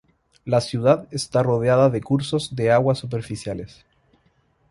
[0.45, 3.85] La ciudad está rodeada de cursos de agua superficiales.